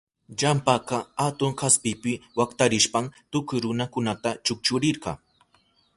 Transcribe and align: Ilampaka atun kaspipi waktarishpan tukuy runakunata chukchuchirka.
Ilampaka 0.35 0.97
atun 1.25 1.53
kaspipi 1.61 2.13
waktarishpan 2.41 3.05
tukuy 3.31 3.59
runakunata 3.67 4.31
chukchuchirka. 4.45 5.11